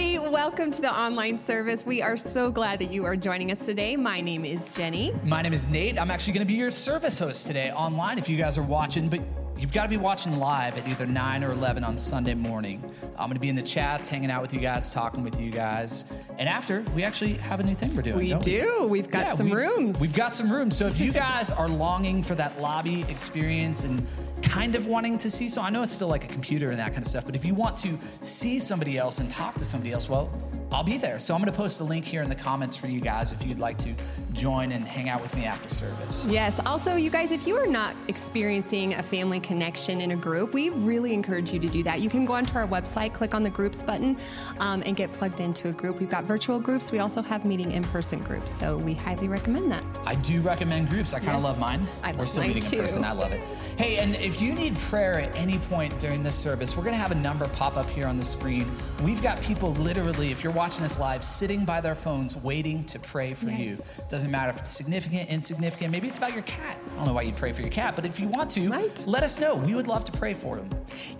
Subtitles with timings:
[0.00, 0.30] everybody.
[0.30, 1.84] Welcome to the online service.
[1.84, 3.96] We are so glad that you are joining us today.
[3.96, 5.12] My name is Jenny.
[5.24, 5.98] My name is Nate.
[5.98, 9.08] I'm actually going to be your service host today online if you guys are watching,
[9.10, 9.20] but
[9.58, 12.82] you've got to be watching live at either 9 or 11 on Sunday morning.
[13.18, 15.50] I'm going to be in the chats, hanging out with you guys, talking with you
[15.50, 16.06] guys.
[16.38, 18.16] And after, we actually have a new thing we're doing.
[18.16, 18.86] We do.
[18.88, 19.00] We?
[19.00, 20.00] have got Yeah, some we've- rooms.
[20.00, 20.76] We've got some rooms.
[20.78, 24.06] So if you guys are longing for that lobby experience and
[24.50, 26.88] kind of wanting to see, so I know it's still like a computer and that
[26.88, 29.92] kind of stuff, but if you want to see somebody else and talk to somebody
[29.92, 30.28] else, well,
[30.72, 31.18] I'll be there.
[31.18, 33.44] So I'm going to post a link here in the comments for you guys if
[33.44, 33.92] you'd like to
[34.32, 36.28] join and hang out with me after service.
[36.30, 36.60] Yes.
[36.64, 40.70] Also, you guys, if you are not experiencing a family connection in a group, we
[40.70, 42.00] really encourage you to do that.
[42.00, 44.16] You can go onto our website, click on the groups button,
[44.60, 45.98] um, and get plugged into a group.
[45.98, 46.92] We've got virtual groups.
[46.92, 48.56] We also have meeting in person groups.
[48.60, 49.82] So we highly recommend that.
[50.06, 51.12] I do recommend groups.
[51.14, 51.44] I kind of Yes.
[51.44, 51.86] love mine.
[52.04, 52.76] I We're still meeting too.
[52.76, 53.04] in person.
[53.04, 53.40] I love it.
[53.76, 57.00] Hey, and if you need prayer at any point during this service, we're going to
[57.00, 58.66] have a number pop up here on the screen.
[59.02, 62.98] We've got people literally, if you're watching this live, sitting by their phones waiting to
[62.98, 63.70] pray for you.
[63.70, 63.98] Yes.
[64.10, 65.90] Doesn't matter if it's significant, insignificant.
[65.90, 66.76] Maybe it's about your cat.
[66.92, 69.02] I don't know why you'd pray for your cat, but if you want to, Right.
[69.06, 69.54] let us know.
[69.56, 70.68] We would love to pray for them.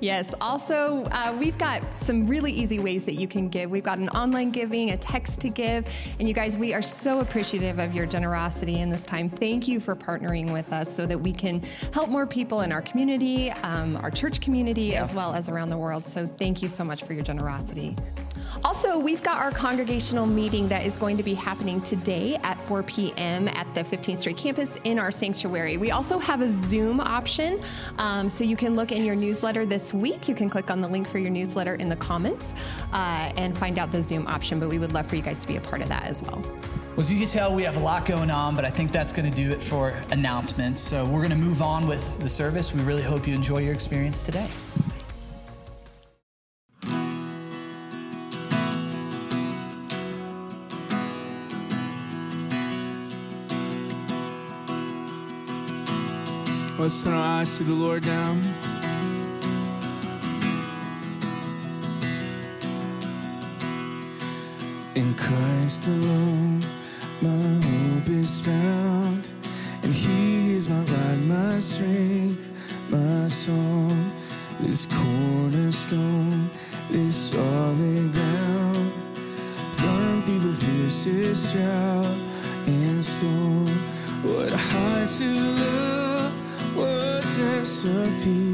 [0.00, 0.34] Yes.
[0.42, 3.70] Also, uh, we've got some really easy ways that you can give.
[3.70, 5.88] We've got an online giving, a text to give.
[6.19, 9.31] And you guys, we are so appreciative of your generosity in this time.
[9.31, 11.62] Thank you for partnering with us so that we can
[11.94, 15.78] help more people in our community, um, our church community, as well as around the
[15.78, 16.06] world.
[16.06, 17.97] So thank you so much for your generosity.
[18.65, 22.83] Also, we've got our congregational meeting that is going to be happening today at 4
[22.83, 23.49] p.m.
[23.49, 25.77] at the 15th Street campus in our sanctuary.
[25.77, 27.61] We also have a Zoom option,
[27.99, 30.28] um, so you can look in your newsletter this week.
[30.28, 32.55] You can click on the link for your newsletter in the comments
[32.93, 34.61] uh, and find out the Zoom option.
[34.61, 36.43] But we would love for you guys to be a part of that as well.
[36.91, 39.12] Well, as you can tell, we have a lot going on, but I think that's
[39.12, 40.83] going to do it for announcements.
[40.83, 42.75] So we're going to move on with the service.
[42.75, 44.49] We really hope you enjoy your experience today.
[56.80, 58.32] Let's turn our eyes to the Lord now.
[64.94, 66.64] In Christ alone,
[67.20, 69.28] my hope is found,
[69.82, 72.50] and He is my light, my strength,
[72.88, 74.12] my song.
[74.60, 76.48] This cornerstone,
[76.88, 78.92] this solid ground,
[79.76, 82.16] firm through the fiercest drought
[82.66, 83.66] and storm.
[84.22, 85.90] What heights of love,
[87.82, 88.50] depths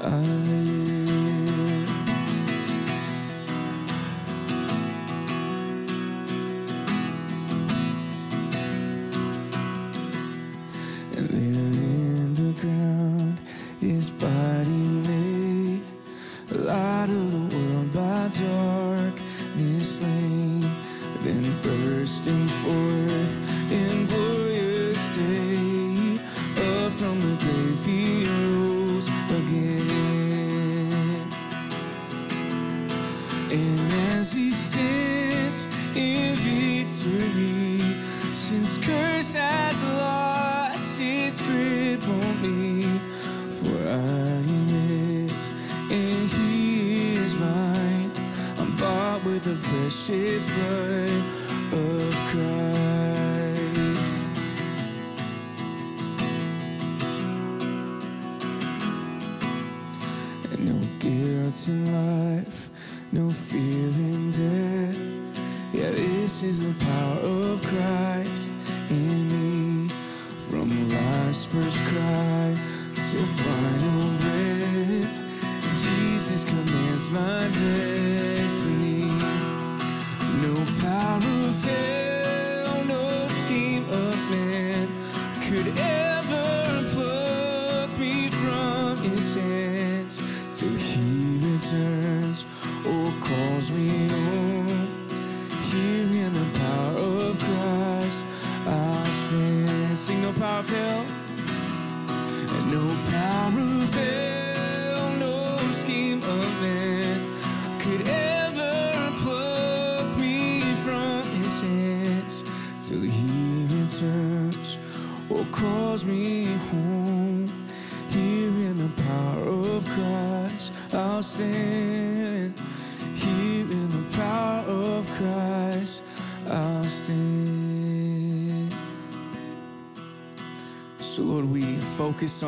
[0.00, 0.87] I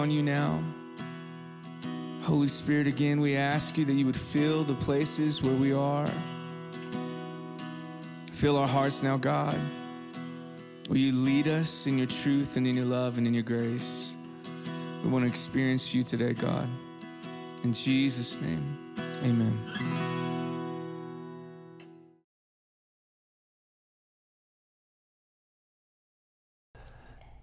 [0.01, 0.59] on you now.
[2.23, 6.11] Holy Spirit, again, we ask you that you would fill the places where we are.
[8.33, 9.59] Fill our hearts now, God.
[10.89, 14.15] Will you lead us in your truth and in your love and in your grace?
[15.05, 16.67] We want to experience you today, God.
[17.63, 20.00] In Jesus' name, amen.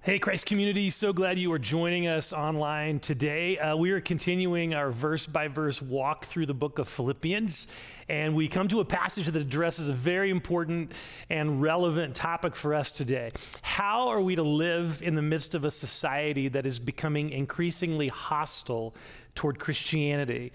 [0.07, 3.57] Hey, Christ community, so glad you are joining us online today.
[3.57, 7.67] Uh, we are continuing our verse by verse walk through the book of Philippians,
[8.07, 10.93] and we come to a passage that addresses a very important
[11.29, 13.31] and relevant topic for us today.
[13.61, 18.07] How are we to live in the midst of a society that is becoming increasingly
[18.07, 18.95] hostile
[19.35, 20.53] toward Christianity?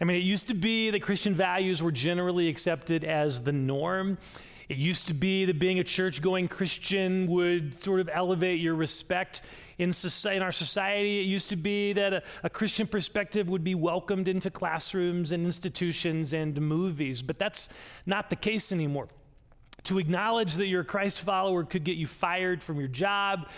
[0.00, 4.18] I mean, it used to be that Christian values were generally accepted as the norm.
[4.72, 8.74] It used to be that being a church going Christian would sort of elevate your
[8.74, 9.42] respect
[9.76, 11.20] in, society, in our society.
[11.20, 15.44] It used to be that a, a Christian perspective would be welcomed into classrooms and
[15.44, 17.68] institutions and movies, but that's
[18.06, 19.08] not the case anymore.
[19.84, 23.48] To acknowledge that you're a Christ follower could get you fired from your job.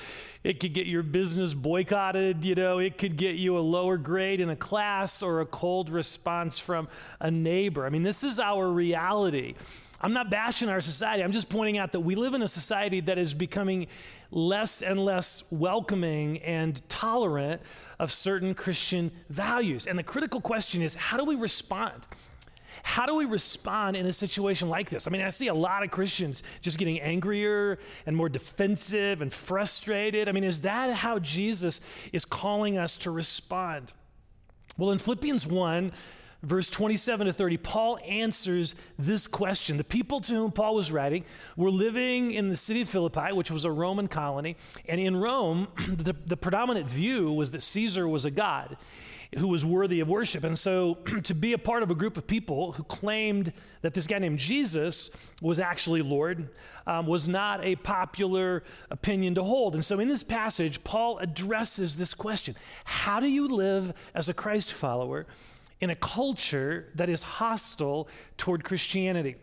[0.43, 2.45] It could get your business boycotted.
[2.45, 5.91] You know, it could get you a lower grade in a class or a cold
[5.91, 6.89] response from
[7.21, 7.85] a neighbor.
[7.85, 9.55] I mean, this is our reality.
[10.01, 11.23] I'm not bashing our society.
[11.23, 13.87] I'm just pointing out that we live in a society that is becoming
[14.31, 17.63] less and less welcoming and tolerant
[17.99, 19.87] of certain Christian values.
[19.87, 22.07] And the critical question is how do we respond?
[22.87, 25.07] How do we respond in a situation like this?
[25.07, 29.33] I mean, I see a lot of Christians just getting angrier and more defensive and
[29.33, 30.29] frustrated.
[30.29, 31.81] I mean, is that how Jesus
[32.13, 33.95] is calling us to respond?
[34.77, 35.93] Well, in Philippians 1,
[36.45, 39.77] verse 27 to 30, Paul answers this question.
[39.77, 41.25] The people to whom Paul was writing
[41.57, 44.57] were living in the city of Philippi, which was a Roman colony.
[44.87, 48.77] And in Rome, the, the predominant view was that Caesar was a god
[49.39, 50.45] who was worthy of worship.
[50.45, 54.07] And so to be a part of a group of people who claimed that this
[54.07, 55.11] guy named Jesus
[55.43, 56.49] was actually Lord
[56.87, 59.75] um, was not a popular opinion to hold.
[59.75, 64.35] And so in this passage, Paul addresses this question How do you live as a
[64.35, 65.27] Christ follower?
[65.85, 69.37] In a culture that is hostile toward Christianity.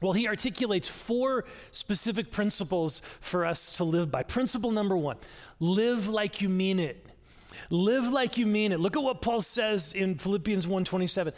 [0.00, 4.24] Well, he articulates four specific principles for us to live by.
[4.24, 5.16] Principle number one
[5.60, 7.06] live like you mean it.
[7.70, 8.80] Live like you mean it.
[8.80, 11.32] Look at what Paul says in Philippians 1:27.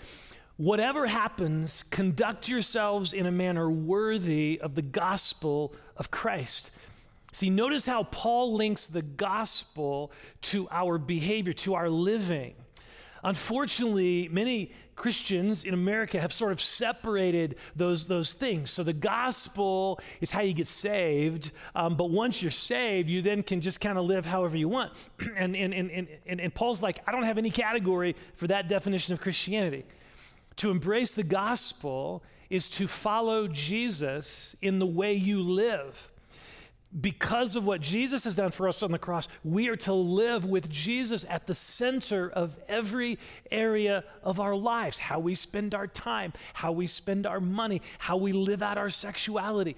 [0.57, 6.71] Whatever happens, conduct yourselves in a manner worthy of the gospel of Christ.
[7.33, 12.55] See, notice how Paul links the gospel to our behavior, to our living.
[13.23, 18.71] Unfortunately, many Christians in America have sort of separated those, those things.
[18.71, 23.43] So the gospel is how you get saved, um, but once you're saved, you then
[23.43, 24.93] can just kind of live however you want.
[25.37, 29.15] and, and, and, and, and Paul's like, I don't have any category for that definition
[29.15, 29.85] of Christianity.
[30.57, 36.11] To embrace the gospel is to follow Jesus in the way you live
[36.99, 40.45] because of what Jesus has done for us on the cross, we are to live
[40.45, 43.19] with Jesus at the center of every
[43.51, 48.17] area of our lives how we spend our time, how we spend our money, how
[48.17, 49.77] we live out our sexuality.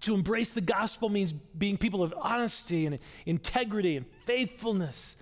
[0.00, 5.16] To embrace the gospel means being people of honesty and integrity and faithfulness.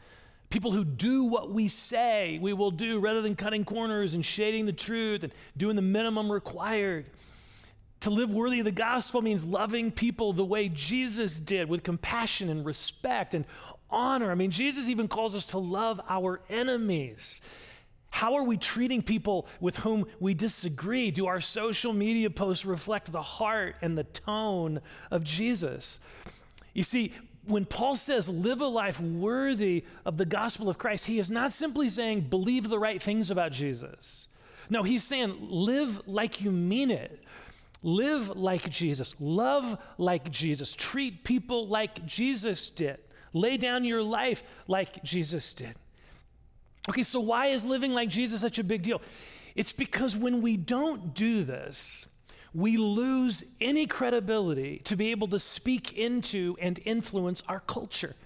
[0.49, 4.67] People who do what we say we will do rather than cutting corners and shading
[4.67, 7.07] the truth and doing the minimum required.
[8.05, 12.51] To live worthy of the gospel means loving people the way Jesus did with compassion
[12.51, 13.47] and respect and
[13.89, 14.31] honor.
[14.31, 17.41] I mean, Jesus even calls us to love our enemies.
[18.11, 21.13] How are we treating people with whom we disagree?
[21.13, 25.99] Do our social media posts reflect the heart and the tone of Jesus?
[26.75, 27.15] You see,
[27.47, 31.53] when Paul says live a life worthy of the gospel of Christ, he is not
[31.53, 34.29] simply saying believe the right things about Jesus.
[34.69, 37.25] No, he's saying live like you mean it.
[37.85, 39.15] Live like Jesus.
[39.21, 40.75] Love like Jesus.
[40.75, 42.99] Treat people like Jesus did.
[43.35, 45.75] Lay down your life like Jesus did.
[46.89, 49.03] Okay, so why is living like Jesus such a big deal?
[49.55, 52.07] It's because when we don't do this,
[52.55, 58.17] we lose any credibility to be able to speak into and influence our culture.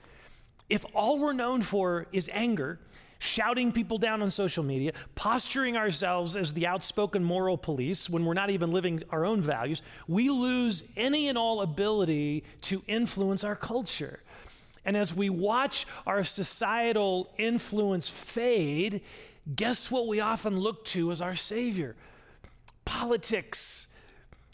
[0.68, 2.78] If all we're known for is anger,
[3.18, 8.34] shouting people down on social media, posturing ourselves as the outspoken moral police when we're
[8.34, 13.56] not even living our own values, we lose any and all ability to influence our
[13.56, 14.20] culture.
[14.84, 19.02] And as we watch our societal influence fade,
[19.54, 21.96] guess what we often look to as our Savior?
[22.84, 23.88] Politics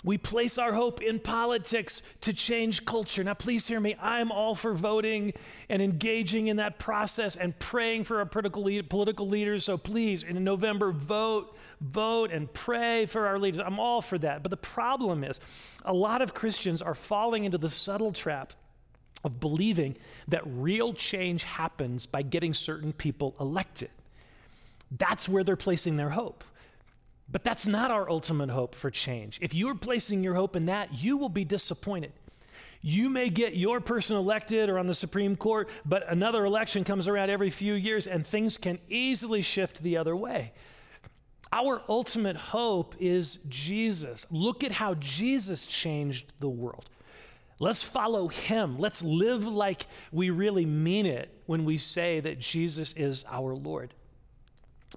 [0.05, 3.25] We place our hope in politics to change culture.
[3.25, 3.97] Now, please hear me.
[4.01, 5.33] I'm all for voting
[5.71, 9.65] and engaging in that process and praying for our political, political leaders.
[9.65, 13.61] So please, in November, vote, vote, and pray for our leaders.
[13.61, 14.43] I'm all for that.
[14.43, 15.41] But the problem is,
[15.87, 18.53] a lot of Christians are falling into the subtle trap
[19.25, 19.97] of believing
[20.29, 23.89] that real change happens by getting certain people elected.
[24.91, 26.45] That's where they're placing their hope.
[27.31, 29.39] But that's not our ultimate hope for change.
[29.41, 32.13] If you're placing your hope in that, you will be disappointed.
[32.87, 37.09] You may get your person elected or on the Supreme Court, but another election comes
[37.09, 40.53] around every few years and things can easily shift the other way.
[41.51, 44.27] Our ultimate hope is Jesus.
[44.31, 46.91] Look at how Jesus changed the world.
[47.59, 48.79] Let's follow him.
[48.79, 53.95] Let's live like we really mean it when we say that Jesus is our Lord.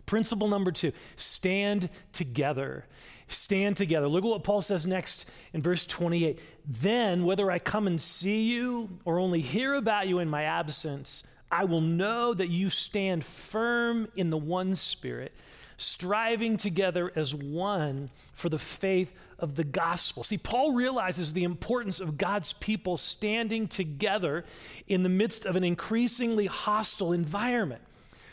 [0.06, 2.86] Principle number two stand together.
[3.30, 4.08] Stand together.
[4.08, 6.40] Look at what Paul says next in verse 28.
[6.66, 11.24] Then, whether I come and see you or only hear about you in my absence,
[11.52, 15.34] I will know that you stand firm in the one spirit,
[15.76, 20.24] striving together as one for the faith of the gospel.
[20.24, 24.46] See, Paul realizes the importance of God's people standing together
[24.88, 27.82] in the midst of an increasingly hostile environment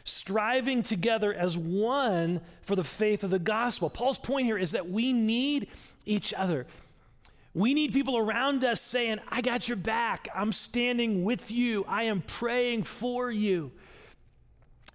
[0.05, 3.91] striving together as one for the faith of the gospel.
[3.91, 5.67] Paul's point here is that we need
[6.05, 6.67] each other.
[7.55, 10.29] We need people around us saying, I got your back.
[10.35, 11.85] I'm standing with you.
[11.89, 13.73] I am praying for you.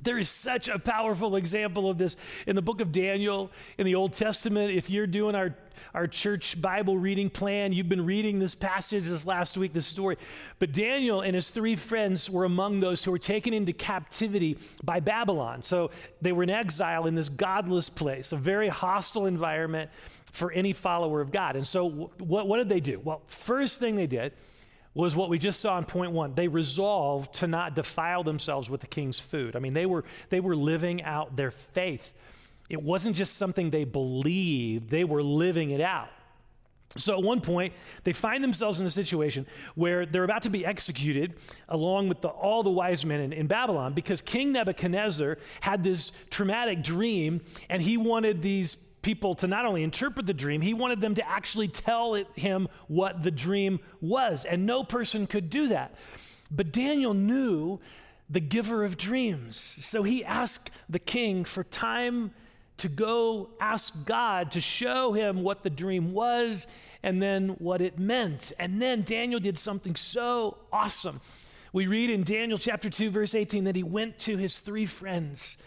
[0.02, 2.16] There is such a powerful example of this
[2.48, 4.72] in the book of Daniel in the Old Testament.
[4.72, 5.56] If you're doing our,
[5.94, 10.18] our church Bible reading plan, you've been reading this passage this last week, this story.
[10.58, 15.02] But Daniel and his three friends were among those who were taken into captivity by
[15.02, 15.64] Babylon.
[15.64, 15.92] So
[16.22, 19.92] they were in exile in this godless place, a very hostile environment
[20.32, 21.58] for any follower of God.
[21.58, 21.90] And so
[22.20, 23.02] what, what did they do?
[23.04, 24.32] Well, first thing they did
[25.00, 26.36] was what we just saw in point one.
[26.36, 29.56] They resolved to not defile themselves with the king's food.
[29.56, 32.14] I mean, they were, they were living out their faith.
[32.70, 36.10] It wasn't just something they believed, they were living it out.
[36.98, 40.66] So at one point, they find themselves in a situation where they're about to be
[40.66, 41.36] executed
[41.68, 46.12] along with the, all the wise men in, in, Babylon because King Nebuchadnezzar had this
[46.32, 51.02] traumatic dream and he wanted these people to not only interpret the dream, he wanted
[51.02, 54.46] them to actually tell it, him what the dream was.
[54.46, 55.96] And no person could do that.
[56.52, 57.80] But Daniel knew
[58.30, 59.58] the giver of dreams.
[59.58, 62.32] So he asked the king for time
[62.78, 66.68] to go ask God to show him what the dream was
[67.04, 68.52] and then what it meant.
[68.60, 71.22] And then Daniel did something so awesome.
[71.74, 75.58] We read in Daniel chapter 2, verse 18, that he went to his three friends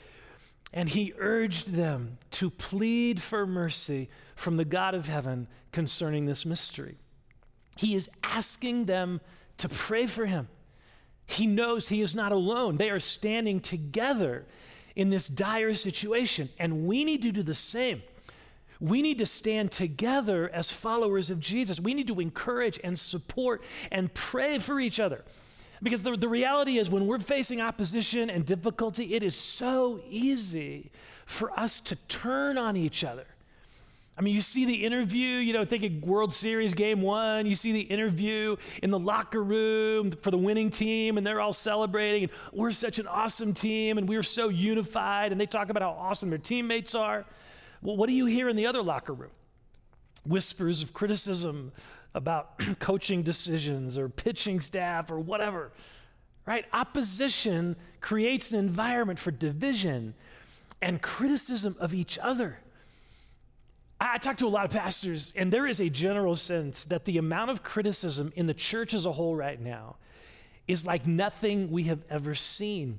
[0.72, 6.46] and he urged them to plead for mercy from the God of heaven concerning this
[6.46, 6.96] mystery.
[7.76, 9.20] He is asking them
[9.58, 10.48] to pray for him.
[11.26, 12.76] He knows he is not alone.
[12.76, 14.44] They are standing together
[14.94, 18.02] in this dire situation, and we need to do the same.
[18.80, 21.80] We need to stand together as followers of Jesus.
[21.80, 25.24] We need to encourage and support and pray for each other.
[25.82, 30.92] Because the, the reality is, when we're facing opposition and difficulty, it is so easy
[31.26, 33.26] for us to turn on each other.
[34.16, 37.54] I mean, you see the interview, you know, think of World Series game one, you
[37.54, 42.24] see the interview in the locker room for the winning team, and they're all celebrating,
[42.24, 45.90] and we're such an awesome team, and we're so unified, and they talk about how
[45.98, 47.24] awesome their teammates are.
[47.80, 49.30] Well, what do you hear in the other locker room?
[50.26, 51.72] Whispers of criticism,
[52.14, 55.72] about coaching decisions or pitching staff or whatever,
[56.46, 56.64] right?
[56.72, 60.14] Opposition creates an environment for division
[60.80, 62.58] and criticism of each other.
[64.00, 67.18] I talk to a lot of pastors, and there is a general sense that the
[67.18, 69.96] amount of criticism in the church as a whole right now
[70.66, 72.98] is like nothing we have ever seen.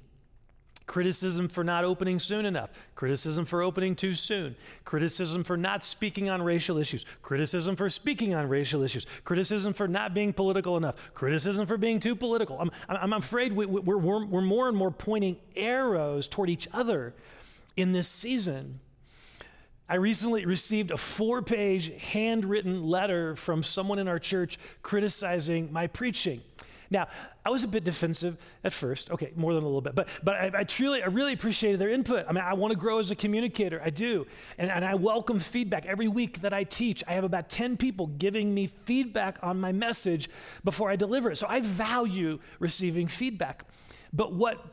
[0.85, 2.69] Criticism for not opening soon enough.
[2.95, 4.55] Criticism for opening too soon.
[4.83, 7.05] Criticism for not speaking on racial issues.
[7.21, 9.05] Criticism for speaking on racial issues.
[9.23, 10.95] Criticism for not being political enough.
[11.13, 12.59] Criticism for being too political.
[12.59, 17.13] I'm, I'm afraid we, we're, we're, we're more and more pointing arrows toward each other
[17.77, 18.79] in this season.
[19.87, 25.87] I recently received a four page handwritten letter from someone in our church criticizing my
[25.87, 26.41] preaching.
[26.93, 27.07] Now,
[27.43, 29.09] I was a bit defensive at first.
[29.09, 31.89] Okay, more than a little bit, but but I, I truly, I really appreciated their
[31.89, 32.25] input.
[32.29, 33.81] I mean, I want to grow as a communicator.
[33.83, 34.27] I do,
[34.59, 37.03] and, and I welcome feedback every week that I teach.
[37.07, 40.29] I have about ten people giving me feedback on my message
[40.63, 41.37] before I deliver it.
[41.37, 43.65] So I value receiving feedback.
[44.13, 44.63] But what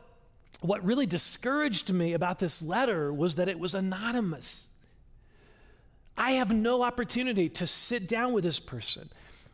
[0.61, 4.69] what really discouraged me about this letter was that it was anonymous.
[6.19, 9.09] I have no opportunity to sit down with this person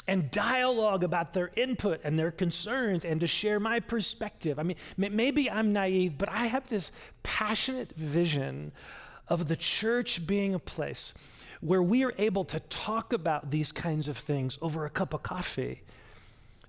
[0.09, 4.59] and dialogue about their input and their concerns and to share my perspective.
[4.59, 8.73] I mean, maybe I'm naive, but I have this passionate vision
[9.29, 11.13] of the church being a place
[11.61, 15.23] where we are able to talk about these kinds of things over a cup of
[15.23, 15.83] coffee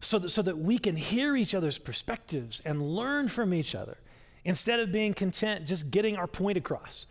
[0.01, 3.97] so that, so that we can hear each other's perspectives and learn from each other
[4.43, 7.05] instead of being content just getting our point across.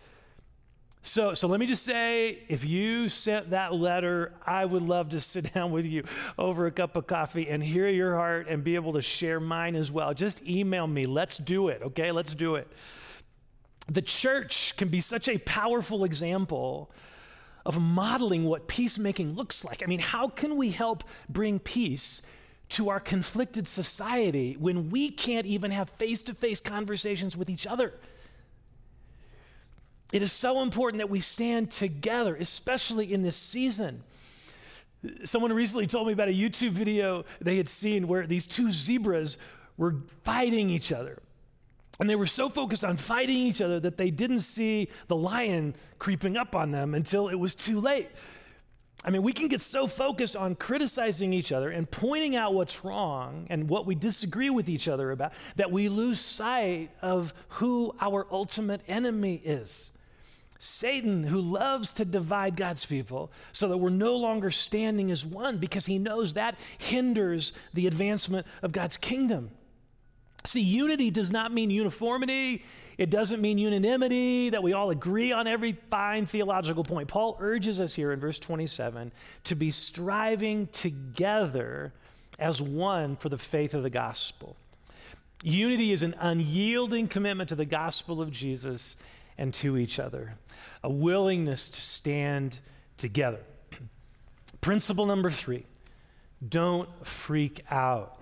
[1.03, 5.21] So, so let me just say if you sent that letter, I would love to
[5.33, 6.05] sit down with you
[6.39, 9.77] over a cup of coffee and hear your heart and be able to share mine
[9.77, 10.15] as well.
[10.15, 11.07] Just email me.
[11.07, 12.11] Let's do it, okay?
[12.11, 12.69] Let's do it.
[13.89, 16.91] The church can be such a powerful example
[17.65, 19.83] of modeling what peacemaking looks like.
[19.83, 22.29] I mean, how can we help bring peace
[22.69, 27.67] to our conflicted society when we can't even have face to face conversations with each
[27.67, 27.95] other?
[30.13, 34.05] It is so important that we stand together, especially in this season.
[35.25, 39.37] Someone recently told me about a YouTube video they had seen where these two zebras
[39.77, 41.21] were fighting each other.
[41.99, 45.75] And they were so focused on fighting each other that they didn't see the lion
[45.99, 48.11] creeping up on them until it was too late.
[49.05, 52.85] I mean, we can get so focused on criticizing each other and pointing out what's
[52.85, 57.95] wrong and what we disagree with each other about that we lose sight of who
[58.01, 59.93] our ultimate enemy is.
[60.59, 65.59] Satan, who loves to divide God's people so that we're no longer standing as one
[65.59, 69.51] because he knows that hinders the advancement of God's kingdom.
[70.45, 72.65] See, unity does not mean uniformity.
[72.99, 77.09] It doesn't mean unanimity, that we all agree on every fine theological point.
[77.09, 79.13] Paul urges us here in verse 27
[79.45, 81.93] to be striving together
[82.39, 84.57] as one for the faith of the gospel.
[85.43, 88.97] Unity is an unyielding commitment to the gospel of Jesus
[89.39, 90.35] and to each other,
[90.83, 92.59] a willingness to stand
[92.97, 93.41] together.
[94.61, 95.65] Principle number three
[96.47, 98.13] don't freak out.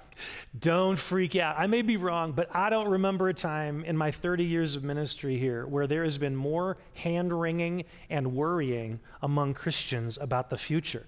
[0.59, 1.57] Don't freak out.
[1.59, 4.85] I may be wrong, but I don't remember a time in my 30 years of
[4.85, 10.57] ministry here where there has been more hand wringing and worrying among Christians about the
[10.57, 11.07] future.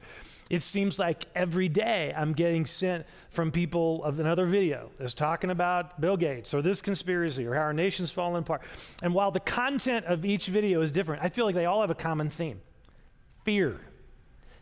[0.49, 5.51] It seems like every day I'm getting sent from people of another video that's talking
[5.51, 8.63] about Bill Gates or this conspiracy or how our nation's falling apart.
[9.03, 11.91] And while the content of each video is different, I feel like they all have
[11.91, 12.61] a common theme
[13.45, 13.81] fear.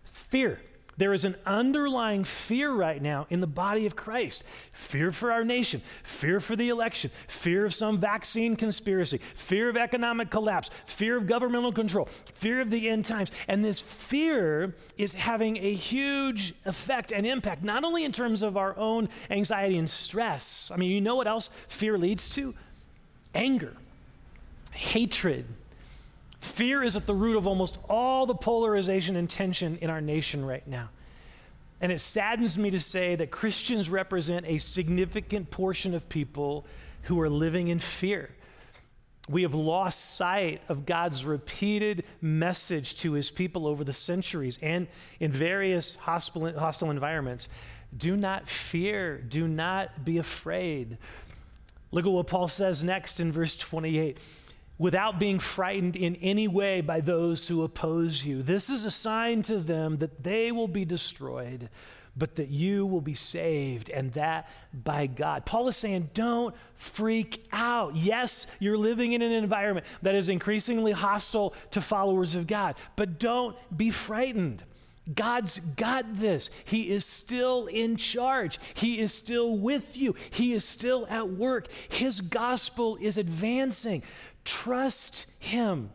[0.04, 0.60] Fear.
[0.96, 5.44] There is an underlying fear right now in the body of Christ fear for our
[5.44, 11.16] nation, fear for the election, fear of some vaccine conspiracy, fear of economic collapse, fear
[11.16, 13.30] of governmental control, fear of the end times.
[13.48, 18.56] And this fear is having a huge effect and impact, not only in terms of
[18.56, 20.70] our own anxiety and stress.
[20.72, 22.54] I mean, you know what else fear leads to?
[23.34, 23.74] Anger,
[24.72, 25.46] hatred
[26.44, 30.44] Fear is at the root of almost all the polarization and tension in our nation
[30.44, 30.90] right now.
[31.80, 36.64] And it saddens me to say that Christians represent a significant portion of people
[37.04, 38.30] who are living in fear.
[39.28, 44.86] We have lost sight of God's repeated message to his people over the centuries and
[45.18, 47.48] in various hostile, hostile environments.
[47.96, 50.98] Do not fear, do not be afraid.
[51.90, 54.18] Look at what Paul says next in verse 28
[54.78, 58.42] without being frightened in any way by those who oppose you.
[58.42, 61.70] This is a sign to them that they will be destroyed,
[62.16, 65.44] but that you will be saved, and that by God.
[65.46, 67.96] Paul is saying, don't freak out.
[67.96, 73.18] Yes, you're living in an environment that is increasingly hostile to followers of God, but
[73.18, 74.64] don't be frightened.
[75.12, 76.48] God's got this.
[76.64, 78.58] He is still in charge.
[78.72, 80.14] He is still with you.
[80.30, 81.68] He is still at work.
[81.90, 84.02] His gospel is advancing.
[84.44, 85.90] Trust him.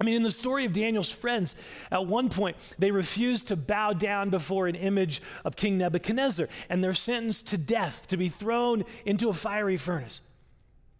[0.00, 1.54] I mean, in the story of Daniel's friends,
[1.90, 6.82] at one point, they refused to bow down before an image of King Nebuchadnezzar, and
[6.82, 10.22] they're sentenced to death to be thrown into a fiery furnace.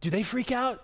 [0.00, 0.82] Do they freak out?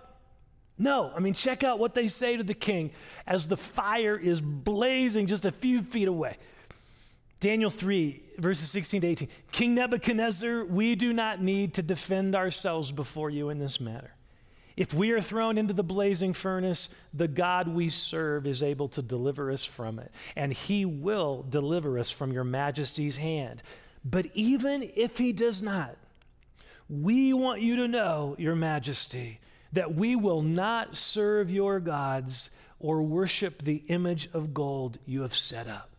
[0.78, 1.12] No.
[1.14, 2.92] I mean, check out what they say to the king
[3.26, 6.38] as the fire is blazing just a few feet away.
[7.40, 9.28] Daniel 3, verses 16 to 18.
[9.52, 14.12] King Nebuchadnezzar, we do not need to defend ourselves before you in this matter.
[14.78, 19.02] If we are thrown into the blazing furnace, the God we serve is able to
[19.02, 23.60] deliver us from it, and he will deliver us from your majesty's hand.
[24.04, 25.96] But even if he does not,
[26.88, 29.40] we want you to know, your majesty,
[29.72, 35.34] that we will not serve your gods or worship the image of gold you have
[35.34, 35.90] set up.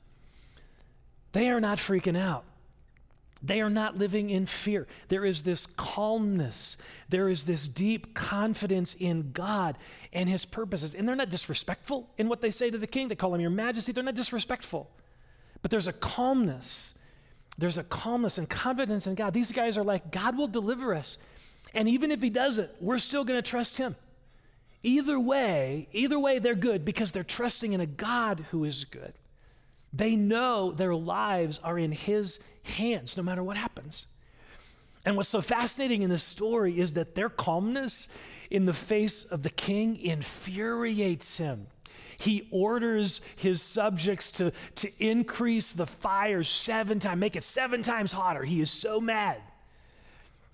[1.34, 2.46] They are not freaking out.
[3.42, 4.86] They are not living in fear.
[5.08, 6.76] There is this calmness.
[7.08, 9.78] There is this deep confidence in God
[10.12, 10.94] and his purposes.
[10.94, 13.08] And they're not disrespectful in what they say to the king.
[13.08, 13.94] They call him your majesty.
[13.94, 14.90] They're not disrespectful.
[15.62, 16.98] But there's a calmness.
[17.58, 19.34] There's a calmness and confidence in God.
[19.34, 21.18] These guys are like, God will deliver us.
[21.74, 23.96] And even if he doesn't, we're still going to trust him.
[24.84, 29.14] Either way, either way, they're good because they're trusting in a God who is good.
[29.92, 34.08] They know their lives are in his hands no matter what happens.
[35.06, 38.10] And what's so fascinating in this story is that their calmness
[38.50, 41.68] in the face of the king infuriates him.
[42.20, 48.12] He orders his subjects to, to increase the fire seven times, make it seven times
[48.12, 48.44] hotter.
[48.44, 49.42] He is so mad.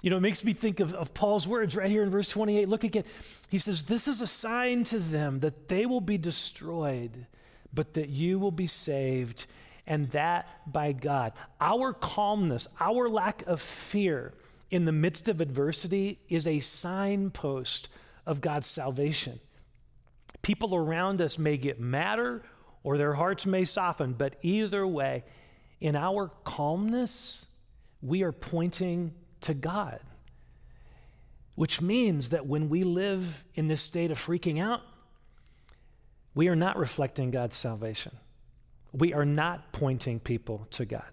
[0.01, 2.69] You know, it makes me think of, of Paul's words right here in verse 28.
[2.69, 3.05] Look again.
[3.49, 7.25] He says, This is a sign to them that they will be destroyed,
[7.75, 9.45] but that you will be saved,
[9.85, 11.33] and that by God.
[11.61, 14.33] Our calmness, our lack of fear
[14.71, 17.87] in the midst of adversity is a signpost
[18.25, 19.39] of God's salvation.
[20.41, 22.41] People around us may get madder
[22.83, 25.23] or their hearts may soften, but either way,
[25.79, 27.47] in our calmness,
[28.01, 29.99] we are pointing to God.
[31.55, 34.81] Which means that when we live in this state of freaking out,
[36.35, 38.11] we are not reflecting God's salvation.
[38.91, 41.09] We are not pointing people to God.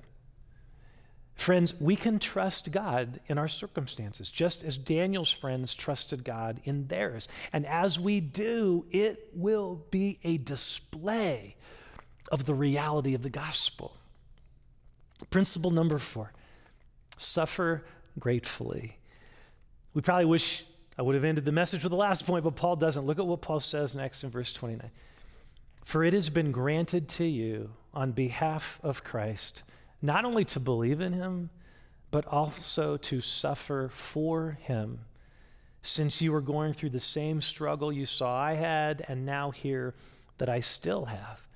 [1.35, 6.89] Friends, we can trust God in our circumstances, just as Daniel's friends trusted God in
[6.89, 7.27] theirs.
[7.53, 11.57] And as we do, it will be a display
[12.31, 13.97] of the reality of the gospel.
[15.31, 16.33] Principle number four
[17.17, 17.85] suffer
[18.19, 18.99] gratefully.
[19.95, 20.65] We probably wish
[20.99, 23.07] I would have ended the message with the last point, but Paul doesn't.
[23.07, 24.91] Look at what Paul says next in verse 29.
[25.83, 29.63] For it has been granted to you on behalf of Christ
[30.03, 31.51] not only to believe in him,
[32.11, 35.07] but also to suffer for him,
[35.81, 39.95] since you are going through the same struggle you saw I had and now hear
[40.39, 41.47] that I still have.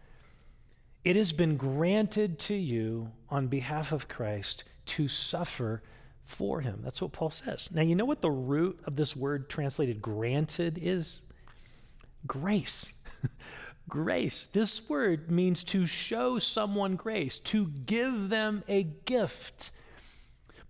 [1.05, 5.83] It has been granted to you on behalf of Christ to suffer
[6.23, 6.81] for him.
[6.83, 7.71] That's what Paul says.
[7.73, 11.25] Now, you know what the root of this word translated granted is?
[12.27, 12.95] Grace.
[13.89, 14.47] grace.
[14.47, 19.71] This word means to show someone grace, to give them a gift.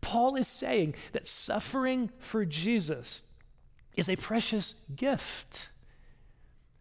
[0.01, 3.25] Paul is saying that suffering for Jesus
[3.97, 5.71] is a precious gift.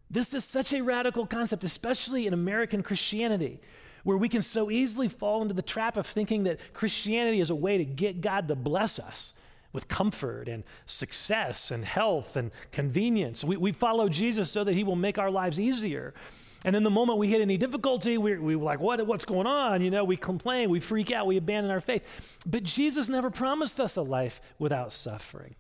[0.09, 3.59] This is such a radical concept, especially in American Christianity,
[4.03, 7.55] where we can so easily fall into the trap of thinking that Christianity is a
[7.55, 9.33] way to get God to bless us
[9.75, 13.43] with comfort and success and health and convenience.
[13.43, 16.15] We, we follow Jesus so that he will make our lives easier.
[16.63, 19.83] And then the moment we hit any difficulty, we, we like, what, what's going on?
[19.83, 22.03] You know, we complain, we freak out, we abandon our faith.
[22.43, 25.53] But Jesus never promised us a life without suffering.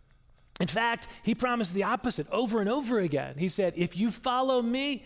[0.59, 3.35] In fact, he promised the opposite over and over again.
[3.37, 5.05] He said, if you follow me,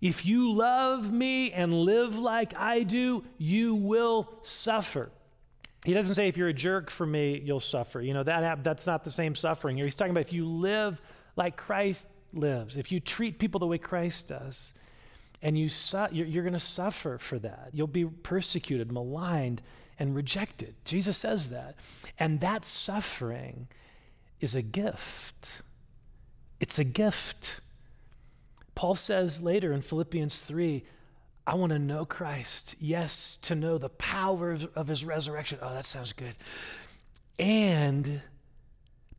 [0.00, 5.10] if you love me and live like I do, you will suffer.
[5.84, 8.00] He doesn't say if you're a jerk for me, you'll suffer.
[8.00, 9.78] You know, that that's not the same suffering.
[9.78, 11.00] He's talking about if you live
[11.36, 14.74] like Christ lives, if you treat people the way Christ does,
[15.42, 17.70] and you su- you're, you're going to suffer for that.
[17.72, 19.62] You'll be persecuted, maligned,
[19.98, 20.74] and rejected.
[20.84, 21.76] Jesus says that.
[22.18, 23.68] And that suffering
[24.40, 25.62] is a gift.
[26.58, 27.60] It's a gift.
[28.74, 30.84] Paul says later in Philippians 3
[31.46, 32.76] I want to know Christ.
[32.78, 35.58] Yes, to know the power of his resurrection.
[35.62, 36.34] Oh, that sounds good.
[37.38, 38.22] And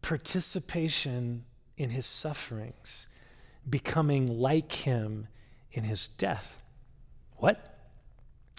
[0.01, 1.45] participation
[1.77, 3.07] in his sufferings,
[3.69, 5.27] becoming like him
[5.71, 6.61] in his death.
[7.37, 7.79] What?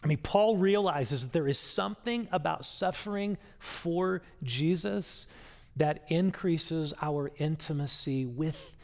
[0.03, 5.29] I mean, Paul realizes that there is something about suffering for Jesus
[5.77, 8.77] that increases our intimacy with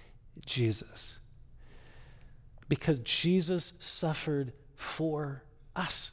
[0.47, 1.19] Jesus.
[2.69, 5.43] Because Jesus suffered for
[5.77, 6.13] us.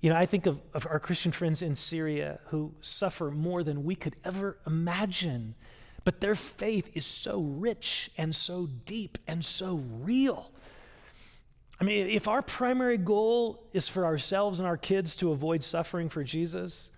[0.00, 3.84] You know, I think of, of our Christian friends in Syria who suffer more than
[3.84, 5.54] we could ever imagine,
[6.04, 10.50] but their faith is so rich and so deep and so real.
[11.80, 16.08] I mean, if our primary goal is for ourselves and our kids to avoid suffering
[16.08, 16.90] for Jesus,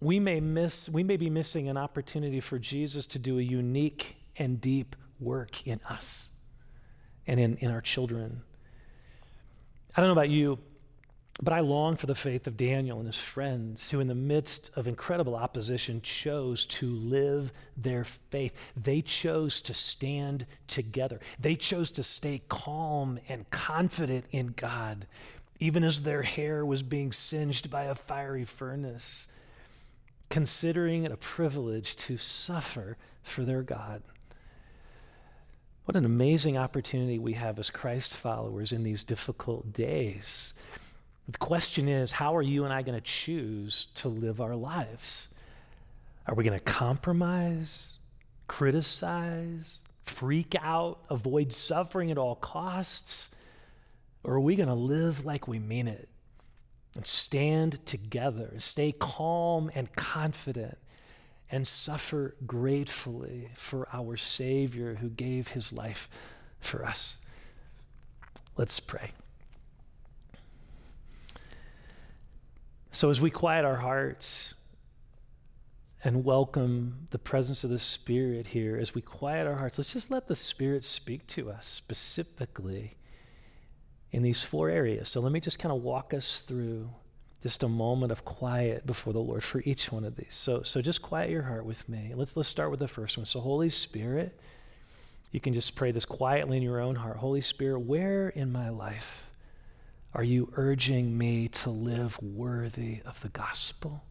[0.00, 4.16] we may miss we may be missing an opportunity for Jesus to do a unique
[4.36, 6.32] and deep work in us
[7.26, 8.42] and in, in our children.
[9.96, 10.58] I don't know about you,
[11.42, 14.70] but I long for the faith of Daniel and his friends who, in the midst
[14.76, 18.54] of incredible opposition, chose to live their faith.
[18.76, 25.06] They chose to stand together, they chose to stay calm and confident in God
[25.60, 29.28] even as their hair was being singed by a fiery furnace,
[30.28, 34.02] considering it a privilege to suffer for their God.
[35.84, 40.54] What an amazing opportunity we have as Christ followers in these difficult days.
[41.28, 45.28] The question is how are you and I going to choose to live our lives?
[46.26, 47.98] Are we going to compromise,
[48.48, 53.28] criticize, freak out, avoid suffering at all costs?
[54.22, 56.08] Or are we going to live like we mean it
[56.94, 60.78] and stand together, stay calm and confident,
[61.54, 66.10] and suffer gratefully for our Savior who gave his life
[66.58, 67.22] for us?
[68.56, 69.12] Let's pray.
[72.90, 74.56] So, as we quiet our hearts
[76.02, 80.10] and welcome the presence of the Spirit here, as we quiet our hearts, let's just
[80.10, 82.96] let the Spirit speak to us specifically
[84.10, 85.08] in these four areas.
[85.08, 86.90] So, let me just kind of walk us through
[87.44, 90.34] just a moment of quiet before the Lord for each one of these.
[90.34, 92.14] So, so just quiet your heart with me.
[92.16, 93.26] Let's, let's start with the first one.
[93.26, 94.40] So, Holy Spirit,
[95.30, 97.18] you can just pray this quietly in your own heart.
[97.18, 99.26] Holy Spirit, where in my life
[100.14, 104.04] are you urging me to live worthy of the gospel?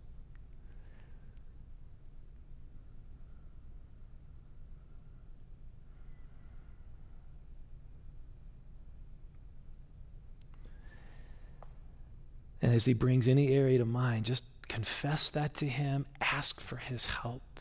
[12.63, 16.77] And as he brings any area to mind, just confess that to him, ask for
[16.77, 17.59] his help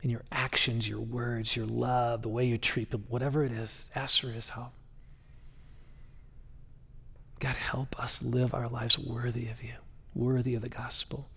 [0.00, 3.90] in your actions, your words, your love, the way you treat them, whatever it is,
[3.96, 4.72] ask for his help.
[7.40, 9.74] God, help us live our lives worthy of you,
[10.14, 11.28] worthy of the gospel.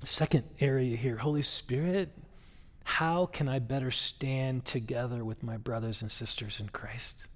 [0.00, 2.10] Second area here Holy Spirit,
[2.82, 7.28] how can I better stand together with my brothers and sisters in Christ?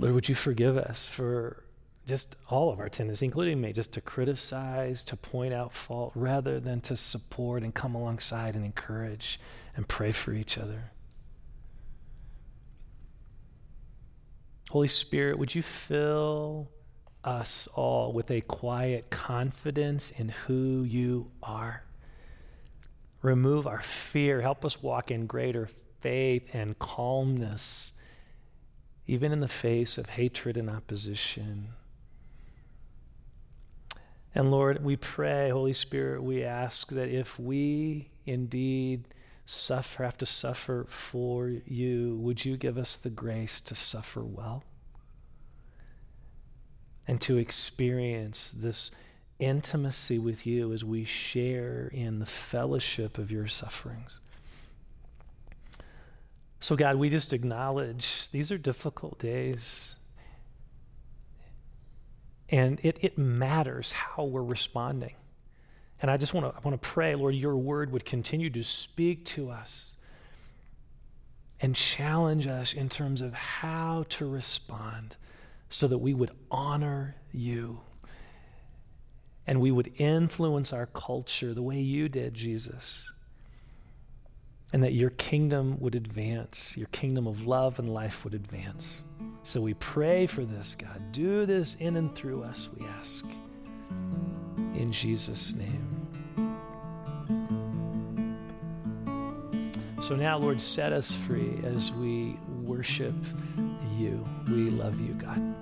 [0.00, 1.62] Lord, would you forgive us for
[2.06, 6.58] just all of our tendencies, including me, just to criticize, to point out fault, rather
[6.58, 9.38] than to support and come alongside and encourage
[9.76, 10.92] and pray for each other.
[14.70, 16.70] Holy Spirit, would you fill
[17.22, 21.82] us all with a quiet confidence in who you are?
[23.20, 24.40] Remove our fear.
[24.40, 25.68] Help us walk in greater
[26.00, 27.92] faith and calmness,
[29.10, 31.70] even in the face of hatred and opposition.
[34.32, 39.06] And Lord, we pray, Holy Spirit, we ask that if we indeed
[39.44, 44.62] suffer, have to suffer for you, would you give us the grace to suffer well
[47.08, 48.92] and to experience this
[49.40, 54.20] intimacy with you as we share in the fellowship of your sufferings.
[56.60, 59.96] So, God, we just acknowledge these are difficult days.
[62.50, 65.14] And it, it matters how we're responding.
[66.02, 68.62] And I just want to I want to pray, Lord, your word would continue to
[68.62, 69.96] speak to us
[71.60, 75.16] and challenge us in terms of how to respond
[75.68, 77.80] so that we would honor you
[79.46, 83.12] and we would influence our culture the way you did, Jesus.
[84.72, 89.02] And that your kingdom would advance, your kingdom of love and life would advance.
[89.42, 91.12] So we pray for this, God.
[91.12, 93.26] Do this in and through us, we ask.
[94.76, 96.00] In Jesus' name.
[100.00, 103.14] So now, Lord, set us free as we worship
[103.96, 104.26] you.
[104.48, 105.59] We love you, God.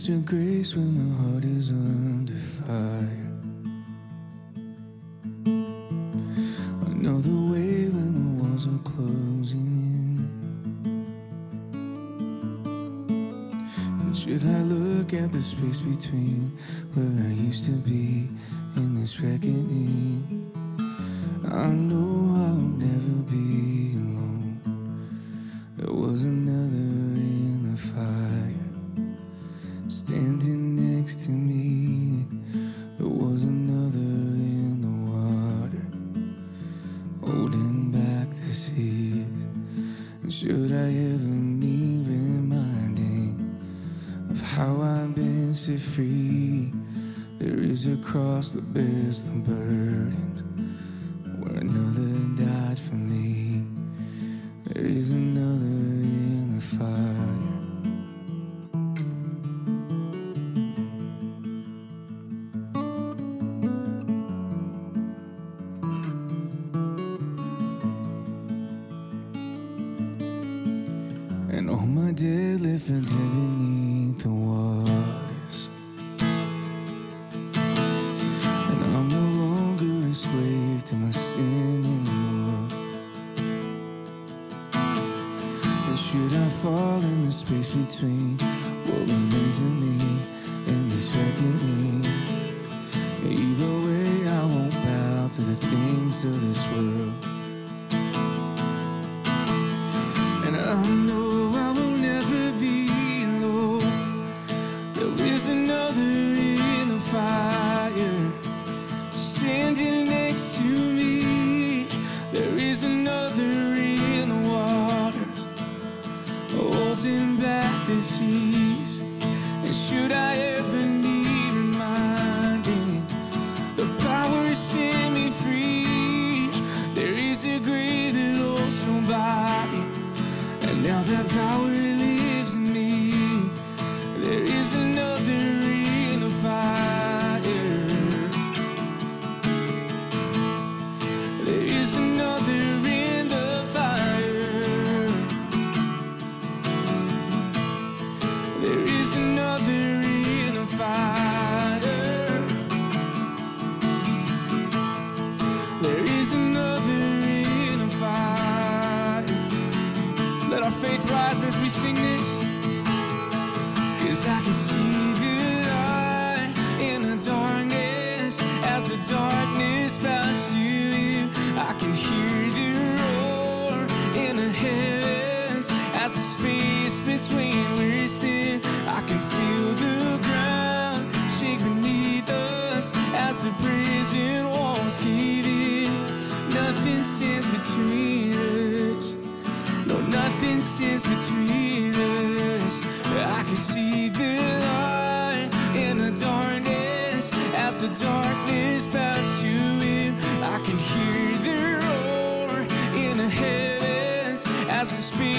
[0.00, 3.28] There's your grace when the heart is under fire.
[6.86, 10.18] I know the way when the walls are closing in.
[14.00, 16.56] And should I look at the space between
[16.94, 18.30] where I used to be
[18.76, 20.50] and this reckoning?
[21.44, 24.60] I know I'll never be alone.
[25.76, 26.89] There was another
[48.10, 49.89] is a cross the burdens,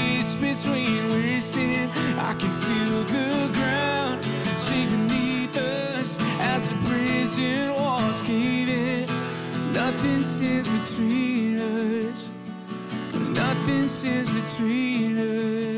[0.01, 1.89] space between wasting.
[2.17, 4.23] I can feel the ground
[4.65, 9.05] shake beneath us as the prison walls cave in.
[9.71, 12.29] Nothing stands between us.
[13.13, 15.70] Nothing stands between us.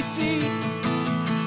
[0.00, 0.38] me see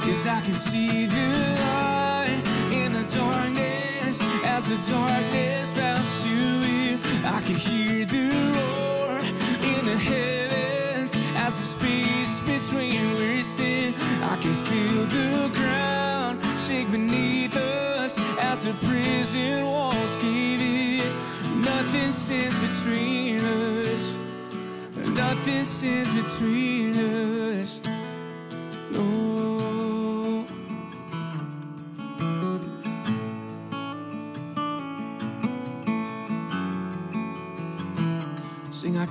[0.10, 1.28] is I can see the
[1.64, 2.42] light
[2.72, 7.00] in the darkness as the darkness bows to you.
[7.26, 8.26] I can hear the
[8.56, 9.18] roar
[9.72, 13.96] in the heavens as the space between where it's thin.
[14.22, 21.62] I can feel the ground shake beneath us as the prison walls cave in.
[21.62, 24.06] Nothing stands between us.
[25.18, 27.33] Nothing stands between us.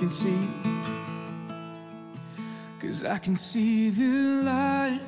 [0.03, 0.48] can see.
[2.80, 5.00] Cause I can see the light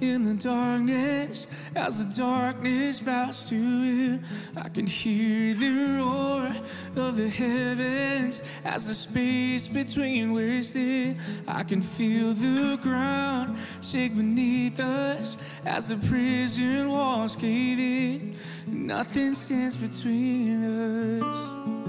[0.00, 1.46] in the darkness
[1.76, 4.18] as the darkness bows to you.
[4.56, 6.52] I can hear the roar
[6.96, 11.20] of the heavens as the space between wears thin.
[11.46, 18.36] I can feel the ground shake beneath us as the prison walls cave in.
[18.66, 21.79] Nothing stands between us.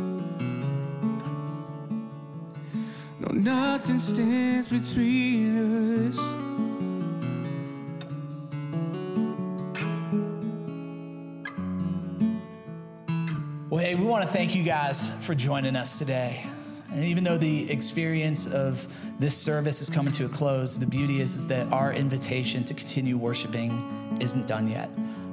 [3.31, 6.17] No, nothing stands between us.
[13.69, 16.45] Well, hey, we want to thank you guys for joining us today.
[16.91, 18.85] And even though the experience of
[19.17, 22.73] this service is coming to a close, the beauty is, is that our invitation to
[22.73, 24.91] continue worshiping isn't done yet.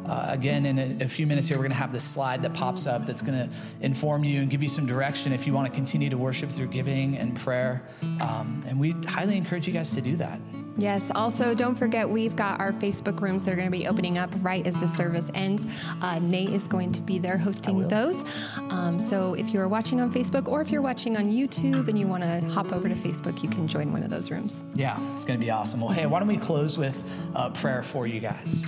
[0.08, 2.54] Uh, again, in a, a, few minutes here, we're going to have this slide that
[2.54, 5.66] pops up that's going to inform you and give you some direction if you want
[5.66, 7.82] to continue to worship through giving and prayer.
[8.20, 10.40] Um, and we highly encourage you guys to do that.
[10.78, 11.10] Yes.
[11.16, 14.30] Also, don't forget we've got our Facebook rooms that are going to be opening up
[14.42, 15.66] right as the service ends.
[16.00, 18.24] Uh, Nate is going to be there hosting those.
[18.70, 22.06] Um, so if you're watching on Facebook or if you're watching on YouTube and you
[22.06, 24.64] want to hop over to Facebook, you can join one of those rooms.
[24.74, 25.80] Yeah, it's going to be awesome.
[25.80, 27.02] Well, hey, why don't we close with
[27.34, 28.64] a prayer for you guys?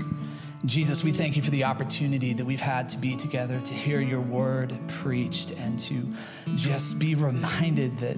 [0.65, 4.01] Jesus, we thank you for the opportunity that we've had to be together, to hear
[4.01, 6.07] your word preached, and to
[6.55, 8.17] just be reminded that,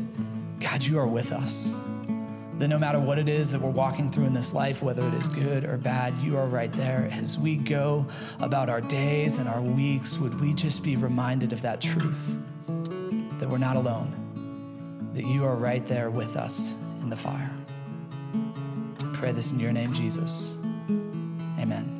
[0.59, 1.75] God, you are with us
[2.63, 5.15] that no matter what it is that we're walking through in this life, whether it
[5.15, 7.09] is good or bad, you are right there.
[7.11, 8.07] As we go
[8.39, 12.39] about our days and our weeks, would we just be reminded of that truth
[13.41, 17.51] that we're not alone, that you are right there with us in the fire.
[18.33, 20.57] I pray this in your name, Jesus.
[21.59, 21.92] Amen.